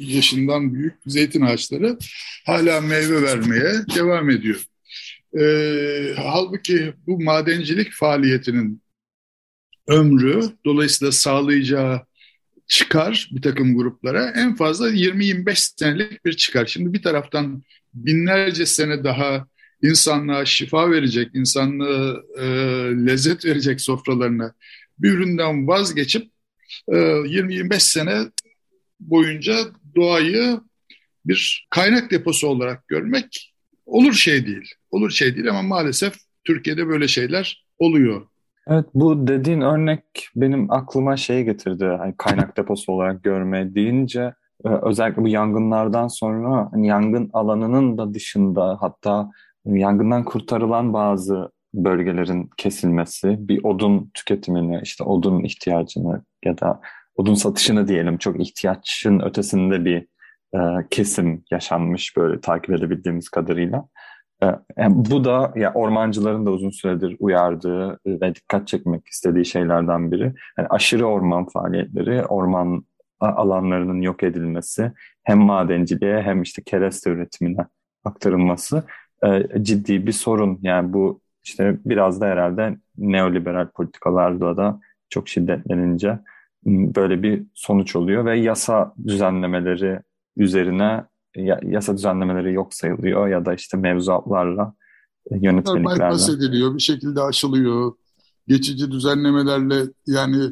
[0.00, 1.98] yaşından büyük zeytin ağaçları
[2.46, 4.64] hala meyve vermeye devam ediyor.
[5.38, 5.42] E,
[6.16, 8.82] halbuki bu madencilik faaliyetinin
[9.88, 12.02] ömrü dolayısıyla sağlayacağı
[12.66, 16.66] çıkar bir takım gruplara en fazla 20-25 senelik bir çıkar.
[16.66, 17.62] Şimdi bir taraftan
[17.94, 19.46] binlerce sene daha
[19.82, 22.46] insanlığa şifa verecek, insanlığa e,
[23.06, 24.54] lezzet verecek sofralarına
[24.98, 26.30] bir üründen vazgeçip
[26.88, 28.18] e, 20-25 sene
[29.00, 29.54] boyunca
[29.96, 30.60] doğayı
[31.24, 33.52] bir kaynak deposu olarak görmek
[33.86, 34.74] olur şey değil.
[34.90, 38.26] Olur şey değil ama maalesef Türkiye'de böyle şeyler oluyor.
[38.68, 40.02] Evet bu dediğin örnek
[40.36, 41.84] benim aklıma şey getirdi.
[41.84, 48.14] Hani kaynak deposu olarak görme deyince e, özellikle bu yangınlardan sonra hani yangın alanının da
[48.14, 49.30] dışında hatta
[49.64, 56.80] yangından kurtarılan bazı bölgelerin kesilmesi, bir odun tüketimini, işte odun ihtiyacını ya da
[57.20, 60.06] odun satışını diyelim çok ihtiyaçın ötesinde bir
[60.54, 63.88] e, kesim yaşanmış böyle takip edebildiğimiz kadarıyla.
[64.42, 70.12] E, yani bu da ya ormancıların da uzun süredir uyardığı ve dikkat çekmek istediği şeylerden
[70.12, 70.34] biri.
[70.58, 72.84] Yani aşırı orman faaliyetleri, orman
[73.20, 74.92] alanlarının yok edilmesi,
[75.24, 77.66] hem madenciliğe hem işte kereste üretimine
[78.04, 78.82] aktarılması
[79.24, 80.58] e, ciddi bir sorun.
[80.62, 86.18] Yani bu işte biraz da herhalde neoliberal politikalarla da çok şiddetlenince
[86.66, 90.00] böyle bir sonuç oluyor ve yasa düzenlemeleri
[90.36, 91.04] üzerine
[91.62, 94.74] yasa düzenlemeleri yok sayılıyor ya da işte mevzuatlarla
[95.30, 96.04] e, yönetmeliklerle.
[96.04, 97.92] Bypass ediliyor, bir şekilde aşılıyor.
[98.48, 100.44] Geçici düzenlemelerle yani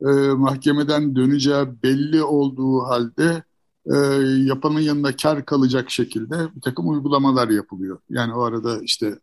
[0.00, 3.42] e, mahkemeden döneceği belli olduğu halde
[3.86, 3.96] e,
[4.44, 7.98] yapanın yanında kar kalacak şekilde bir takım uygulamalar yapılıyor.
[8.10, 9.18] Yani o arada işte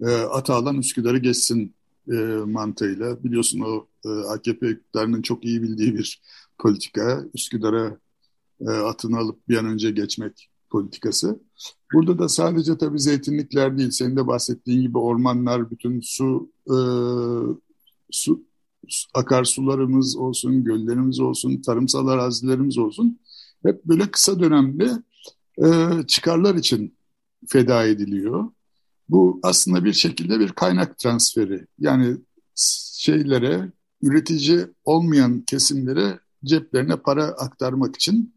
[0.00, 1.74] e, Atalan Üsküdar'ı geçsin
[2.12, 2.16] e,
[2.46, 6.22] mantığıyla biliyorsun o e, AKP iktidarının çok iyi bildiği bir
[6.58, 7.24] politika.
[7.34, 7.98] Üsküdar'a
[8.60, 11.40] e, atını alıp bir an önce geçmek politikası.
[11.92, 16.76] Burada da sadece tabii zeytinlikler değil, senin de bahsettiğin gibi ormanlar, bütün su, e,
[18.10, 18.44] su
[19.14, 23.18] akarsularımız olsun, göllerimiz olsun, tarımsal arazilerimiz olsun
[23.62, 24.90] hep böyle kısa dönemli
[25.64, 25.66] e,
[26.06, 26.96] çıkarlar için
[27.48, 28.50] feda ediliyor.
[29.08, 31.66] Bu aslında bir şekilde bir kaynak transferi.
[31.78, 32.16] Yani
[32.98, 38.34] şeylere, üretici olmayan kesimlere ceplerine para aktarmak için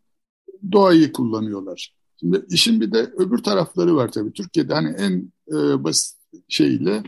[0.71, 1.95] doğayı kullanıyorlar.
[2.19, 4.33] Şimdi işin bir de öbür tarafları var tabii.
[4.33, 7.03] Türkiye'de hani en e, basit şeyle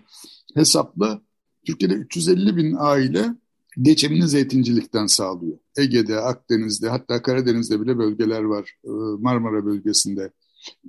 [0.55, 1.21] hesapla
[1.65, 3.35] Türkiye'de 350 bin aile
[3.81, 5.57] geçimini zeytincilikten sağlıyor.
[5.77, 8.75] Ege'de, Akdeniz'de hatta Karadeniz'de bile bölgeler var.
[8.85, 10.31] E, Marmara bölgesinde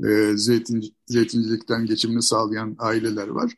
[0.08, 3.52] e, zeytin, zeytincilikten geçimini sağlayan aileler var.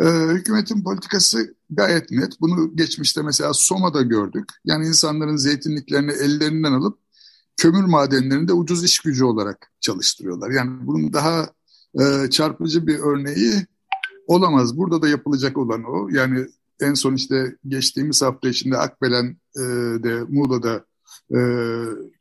[0.00, 2.40] E, hükümetin politikası gayet net.
[2.40, 4.44] Bunu geçmişte mesela Soma'da gördük.
[4.64, 6.98] Yani insanların zeytinliklerini ellerinden alıp
[7.56, 10.50] kömür madenlerinde ucuz iş gücü olarak çalıştırıyorlar.
[10.50, 11.48] Yani bunun daha
[12.00, 13.66] e, çarpıcı bir örneği
[14.26, 14.76] olamaz.
[14.76, 16.08] Burada da yapılacak olan o.
[16.08, 16.46] Yani
[16.80, 20.84] en son işte geçtiğimiz hafta içinde Akbelen'de, Muğla'da
[21.30, 21.38] e,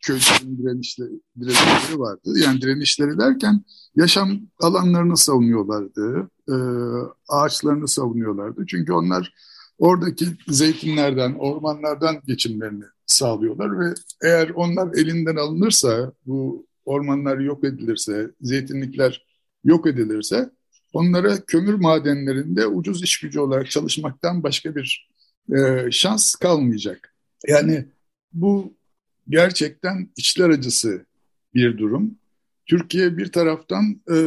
[0.01, 2.33] köylerin direnişleri, direnişleri vardı.
[2.35, 3.63] Yani direnişleri derken
[3.95, 6.55] yaşam alanlarını savunuyorlardı, e,
[7.29, 8.65] ağaçlarını savunuyorlardı.
[8.67, 9.33] Çünkü onlar
[9.77, 19.25] oradaki zeytinlerden, ormanlardan geçimlerini sağlıyorlar ve eğer onlar elinden alınırsa, bu ormanlar yok edilirse, zeytinlikler
[19.63, 20.49] yok edilirse
[20.93, 25.09] onlara kömür madenlerinde ucuz iş gücü olarak çalışmaktan başka bir
[25.57, 27.15] e, şans kalmayacak.
[27.47, 27.85] Yani
[28.33, 28.74] bu
[29.29, 31.05] gerçekten içler acısı
[31.53, 32.17] bir durum.
[32.65, 34.17] Türkiye bir taraftan e,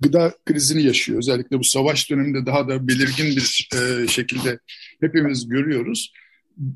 [0.00, 1.18] gıda krizini yaşıyor.
[1.18, 4.58] Özellikle bu savaş döneminde daha da belirgin bir e, şekilde
[5.00, 6.12] hepimiz görüyoruz.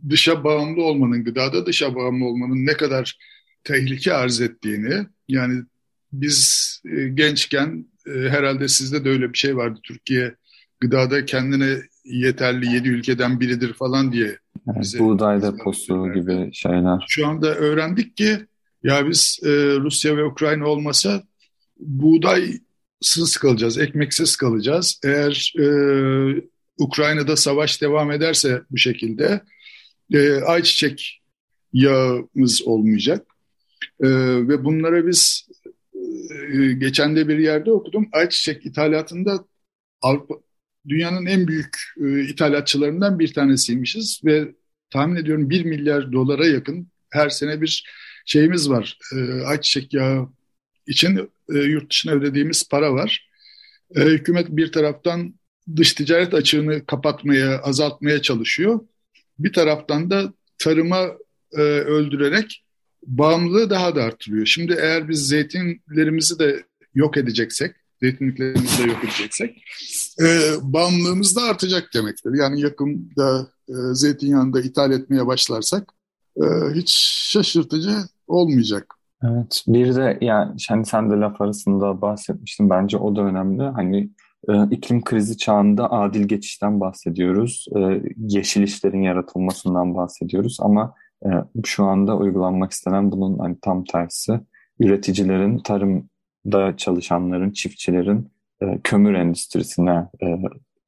[0.09, 3.18] Dışa bağımlı olmanın, gıdada dışa bağımlı olmanın ne kadar
[3.64, 5.62] tehlike arz ettiğini, yani
[6.12, 9.81] biz e, gençken e, herhalde sizde de öyle bir şey vardı.
[9.83, 10.35] Türkiye
[10.81, 14.38] gıdada kendine yeterli yedi ülkeden biridir falan diye.
[14.76, 17.04] Evet, buğday deposu gibi şeyler.
[17.08, 18.38] Şu anda öğrendik ki
[18.82, 19.48] Ya biz e,
[19.80, 21.22] Rusya ve Ukrayna olmasa
[21.78, 25.00] buğdaysız kalacağız, ekmeksiz kalacağız.
[25.04, 25.66] Eğer e,
[26.78, 29.40] Ukrayna'da savaş devam ederse bu şekilde
[30.12, 31.22] e, ayçiçek
[31.72, 33.26] yağımız olmayacak.
[34.00, 34.08] E,
[34.48, 35.48] ve bunlara biz
[36.52, 38.08] e, geçen de bir yerde okudum.
[38.12, 39.44] Ayçiçek ithalatında
[40.02, 40.34] Avrupa,
[40.88, 44.54] dünyanın en büyük e, ithalatçılarından bir tanesiymişiz ve
[44.90, 47.84] tahmin ediyorum 1 milyar dolara yakın her sene bir
[48.26, 48.98] şeyimiz var.
[49.16, 50.28] E, ayçiçek yağı
[50.86, 53.28] için e, yurt dışına ödediğimiz para var.
[53.96, 55.34] E, hükümet bir taraftan
[55.76, 58.80] dış ticaret açığını kapatmaya, azaltmaya çalışıyor.
[59.38, 61.08] Bir taraftan da tarıma
[61.52, 62.64] e, öldürerek
[63.06, 64.46] bağımlılığı daha da arttırıyor.
[64.46, 66.64] Şimdi eğer biz zeytinlerimizi de
[66.94, 69.64] yok edeceksek, zeytinliklerimizi de yok edeceksek,
[70.20, 70.26] e,
[70.62, 72.30] bağımlılığımız da artacak demektir.
[72.34, 75.92] Yani yakında e, zeytinyağını da ithal etmeye başlarsak
[76.36, 76.90] e, hiç
[77.32, 78.94] şaşırtıcı olmayacak.
[79.24, 83.62] Evet, bir de yani hani sen de laf arasında bahsetmiştin bence o da önemli.
[83.62, 84.10] Hani
[84.48, 87.66] e, iklim krizi çağında adil geçişten bahsediyoruz.
[87.76, 91.28] E, yeşil işlerin yaratılmasından bahsediyoruz ama e,
[91.64, 94.40] şu anda uygulanmak istenen bunun hani tam tersi.
[94.80, 95.58] Üreticilerin,
[96.44, 98.31] tarımda çalışanların, çiftçilerin
[98.62, 100.26] e, kömür endüstrisine e,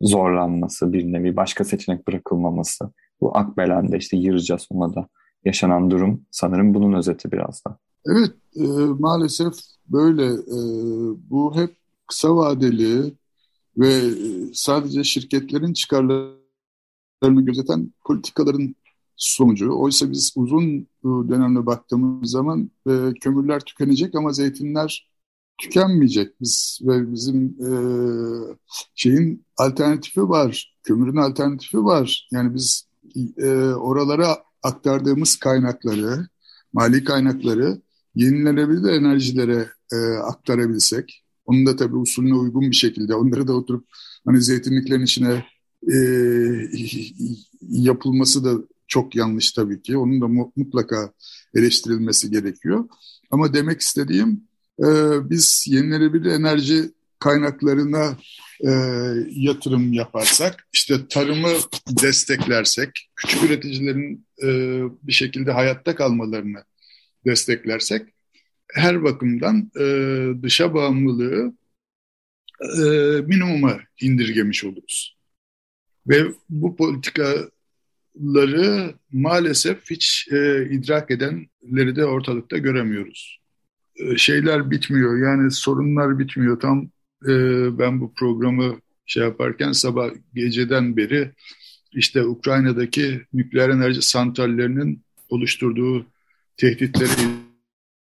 [0.01, 2.91] zorlanması bir nevi, başka seçenek bırakılmaması.
[3.21, 5.09] Bu Akbelen'de işte Yırca Soma'da
[5.45, 7.79] yaşanan durum sanırım bunun özeti biraz da.
[8.07, 8.63] Evet, e,
[8.99, 9.55] maalesef
[9.89, 10.25] böyle.
[10.27, 10.59] E,
[11.31, 13.15] bu hep kısa vadeli
[13.77, 14.13] ve e,
[14.53, 16.37] sadece şirketlerin çıkarlarını
[17.23, 18.75] gözeten politikaların
[19.17, 19.79] sonucu.
[19.79, 25.14] Oysa biz uzun e, dönemde baktığımız zaman e, kömürler tükenecek ama zeytinler
[25.59, 26.41] tükenmeyecek.
[26.41, 27.71] Biz ve bizim e,
[28.95, 30.77] şeyin alternatifi var.
[30.83, 32.29] Kömürün alternatifi var.
[32.33, 32.89] Yani biz
[33.37, 36.29] e, oralara aktardığımız kaynakları,
[36.73, 37.83] mali kaynakları
[38.15, 43.87] yenilenebilir enerjilere e, aktarabilsek, onun da tabii usulüne uygun bir şekilde onları da oturup
[44.27, 45.45] hani zeytinliklerin içine
[45.93, 45.97] e,
[47.61, 49.97] yapılması da çok yanlış tabii ki.
[49.97, 51.13] Onun da mutlaka
[51.55, 52.89] eleştirilmesi gerekiyor.
[53.31, 54.45] Ama demek istediğim
[54.81, 54.87] e,
[55.31, 56.83] biz yenilenebilir enerji
[57.19, 58.17] kaynaklarına
[58.61, 58.71] e,
[59.31, 61.53] yatırım yaparsak, işte tarımı
[62.03, 64.49] desteklersek, küçük üreticilerin e,
[65.03, 66.65] bir şekilde hayatta kalmalarını
[67.27, 68.15] desteklersek,
[68.73, 69.85] her bakımdan e,
[70.43, 71.55] dışa bağımlılığı
[72.61, 72.83] e,
[73.27, 75.17] minimuma indirgemiş oluruz.
[76.09, 83.44] Ve bu politikaları maalesef hiç e, idrak edenleri de ortalıkta göremiyoruz.
[83.97, 86.61] E, şeyler bitmiyor yani sorunlar bitmiyor.
[86.61, 86.89] Tam
[87.29, 87.33] e,
[87.79, 88.77] ben bu programı
[89.07, 91.33] şey yaparken sabah geceden beri
[91.93, 96.07] işte Ukrayna'daki nükleer enerji santrallerinin oluşturduğu
[96.57, 97.11] tehditleri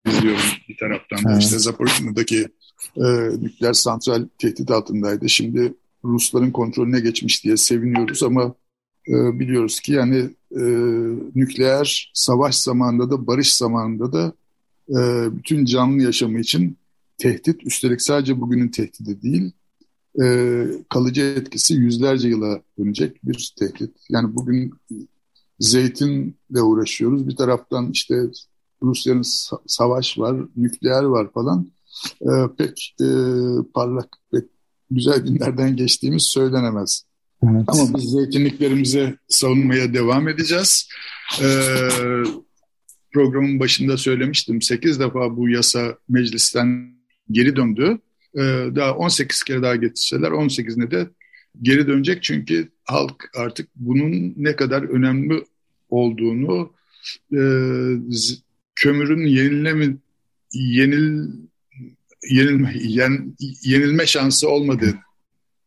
[0.07, 1.19] izliyorum bir taraftan.
[1.31, 1.43] Evet.
[1.43, 2.47] İşte Zaporizhya'daki
[2.97, 3.03] e,
[3.41, 5.29] nükleer santral tehdit altındaydı.
[5.29, 8.55] Şimdi Rusların kontrolüne geçmiş diye seviniyoruz ama
[9.07, 10.61] e, biliyoruz ki yani e,
[11.35, 14.33] nükleer savaş zamanında da barış zamanında da
[14.89, 16.77] e, bütün canlı yaşamı için
[17.17, 17.63] tehdit.
[17.65, 19.51] Üstelik sadece bugünün tehdidi değil,
[20.21, 23.91] e, kalıcı etkisi yüzlerce yıla dönecek bir tehdit.
[24.09, 24.73] Yani bugün
[25.59, 27.27] zeytinle uğraşıyoruz.
[27.27, 28.15] Bir taraftan işte
[28.83, 29.25] Rusya'nın
[29.67, 31.71] savaş var, nükleer var falan.
[32.21, 33.07] E, pek e,
[33.73, 34.43] parlak, pek
[34.91, 37.03] güzel günlerden geçtiğimiz söylenemez.
[37.43, 37.63] Evet.
[37.67, 40.87] Ama biz zeytinliklerimize savunmaya devam edeceğiz.
[41.41, 41.89] Ee,
[43.11, 44.61] programın başında söylemiştim.
[44.61, 46.93] 8 defa bu yasa meclisten
[47.31, 47.99] geri döndü.
[48.35, 48.39] Ee,
[48.75, 51.07] daha 18 kere daha getirseler 18'ine de
[51.61, 52.23] geri dönecek.
[52.23, 55.43] Çünkü halk artık bunun ne kadar önemli
[55.89, 56.73] olduğunu
[57.33, 57.41] e,
[58.75, 59.95] kömürün yenileme
[60.53, 61.27] yenil
[62.29, 64.93] yenilme yen, yenilme şansı olmadığı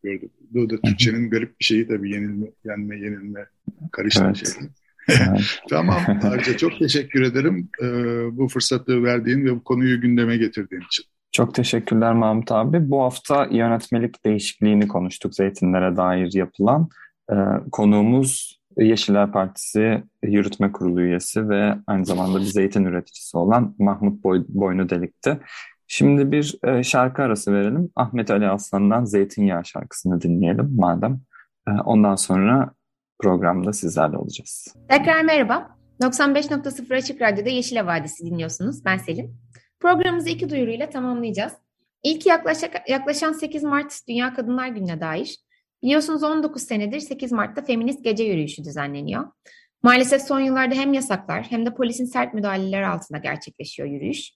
[0.03, 0.31] gördük.
[0.51, 3.47] Bu da Türkçenin garip bir şeyi tabii yenilme, yenme, yenilme
[3.93, 4.37] karıştığı evet.
[4.37, 4.69] şey.
[5.71, 7.87] tamam Arca çok teşekkür ederim ee,
[8.39, 11.05] bu fırsatı verdiğin ve bu konuyu gündeme getirdiğin için.
[11.33, 12.91] Çok teşekkürler Mahmut abi.
[12.91, 16.89] Bu hafta yönetmelik değişikliğini konuştuk zeytinlere dair yapılan.
[17.33, 17.35] Ee,
[17.73, 24.45] konuğumuz Yeşiller Partisi Yürütme Kurulu üyesi ve aynı zamanda bir zeytin üreticisi olan Mahmut Boy,
[24.49, 25.39] Boynu Delik'ti.
[25.87, 27.91] Şimdi bir e, şarkı arası verelim.
[27.97, 31.21] Ahmet Ali Aslan'dan Zeytinyağı şarkısını dinleyelim madem.
[31.69, 32.71] E, ondan sonra
[33.19, 34.75] programda sizlerle olacağız.
[34.89, 35.77] Tekrar merhaba.
[36.01, 38.85] 95.0 Açık Radyo'da Yeşil Vadisi dinliyorsunuz.
[38.85, 39.37] Ben Selin.
[39.81, 41.53] Programımızı iki duyuruyla tamamlayacağız.
[42.03, 45.39] İlk yaklaşa, yaklaşan 8 Mart Dünya Kadınlar Günü'ne dair
[45.83, 49.25] Biliyorsunuz 19 senedir 8 Mart'ta Feminist Gece Yürüyüşü düzenleniyor.
[49.83, 54.31] Maalesef son yıllarda hem yasaklar hem de polisin sert müdahaleleri altında gerçekleşiyor yürüyüş.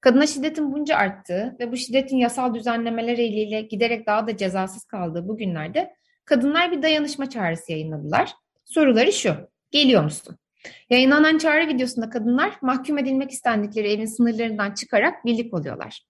[0.00, 5.28] Kadına şiddetin bunca arttığı ve bu şiddetin yasal düzenlemeler eliyle giderek daha da cezasız kaldığı
[5.28, 5.94] bu günlerde
[6.30, 8.32] kadınlar bir dayanışma çağrısı yayınladılar.
[8.64, 9.34] Soruları şu,
[9.70, 10.36] geliyor musun?
[10.90, 16.02] Yayınlanan çağrı videosunda kadınlar mahkum edilmek istendikleri evin sınırlarından çıkarak birlik oluyorlar.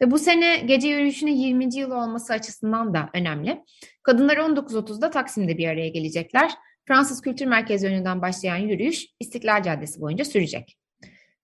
[0.00, 1.74] Ve bu sene gece yürüyüşünün 20.
[1.74, 3.64] yılı olması açısından da önemli.
[4.02, 6.50] Kadınlar 19.30'da Taksim'de bir araya gelecekler.
[6.88, 10.78] Fransız Kültür Merkezi önünden başlayan yürüyüş İstiklal Caddesi boyunca sürecek.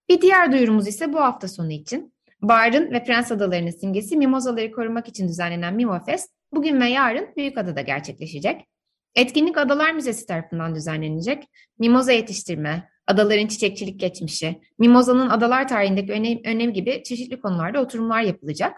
[0.08, 2.14] Bir diğer duyurumuz ise bu hafta sonu için.
[2.42, 8.66] Barın ve Prens Adaları'nın simgesi mimozaları korumak için düzenlenen Mimofest bugün ve yarın Büyükada'da gerçekleşecek.
[9.14, 11.44] Etkinlik Adalar Müzesi tarafından düzenlenecek.
[11.78, 18.76] Mimoza yetiştirme, adaların çiçekçilik geçmişi, mimozanın adalar tarihindeki önem, önemi gibi çeşitli konularda oturumlar yapılacak.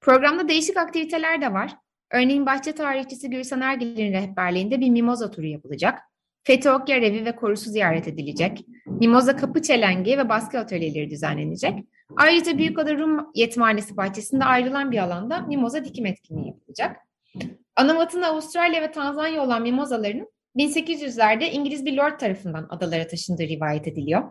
[0.00, 1.76] Programda değişik aktiviteler de var.
[2.12, 5.98] Örneğin bahçe tarihçisi Gülsen Ergil'in rehberliğinde bir mimoza turu yapılacak.
[6.44, 8.66] Fethi Okyar evi ve korusu ziyaret edilecek.
[8.86, 11.84] Mimoza kapı çelengi ve baskı atölyeleri düzenlenecek.
[12.16, 16.96] Ayrıca Büyükada Rum Yetimhanesi bahçesinde ayrılan bir alanda mimoza dikim etkinliği yapılacak.
[17.76, 24.22] Anavatın Avustralya ve Tanzanya olan mimozaların 1800'lerde İngiliz bir lord tarafından adalara taşındığı rivayet ediliyor.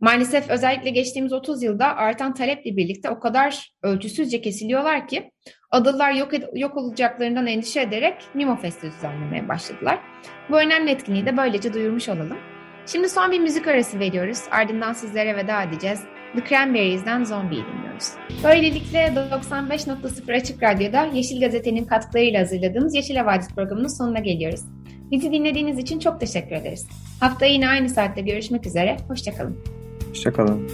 [0.00, 5.30] Maalesef özellikle geçtiğimiz 30 yılda artan taleple birlikte o kadar ölçüsüzce kesiliyorlar ki
[5.70, 9.98] adalılar yok, yok olacaklarından endişe ederek Mimo Fest'i düzenlemeye başladılar.
[10.50, 12.38] Bu önemli etkinliği de böylece duyurmuş olalım.
[12.86, 14.38] Şimdi son bir müzik arası veriyoruz.
[14.50, 16.00] Ardından sizlere veda edeceğiz.
[16.36, 18.44] The Cranberries'den Zombie'yi dinliyoruz.
[18.44, 24.60] Böylelikle 95.0 Açık Radyo'da Yeşil Gazete'nin katkılarıyla hazırladığımız Yeşil Havadis programının sonuna geliyoruz.
[25.10, 26.86] Bizi dinlediğiniz için çok teşekkür ederiz.
[27.20, 28.96] Haftaya yine aynı saatte görüşmek üzere.
[29.08, 29.56] Hoşçakalın.
[30.08, 30.68] Hoşçakalın.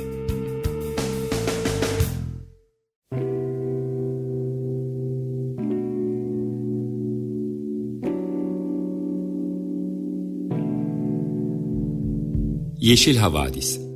[12.81, 13.90] Yeşil Havadis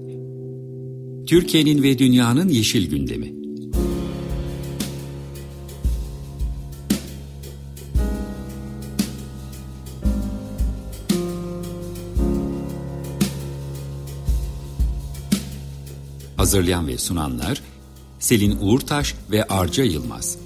[1.34, 3.34] Türkiye'nin ve dünyanın yeşil gündemi
[16.36, 17.62] Hazırlayan ve sunanlar
[18.18, 20.38] Selin Uğurtaş ve Arca Yılmaz.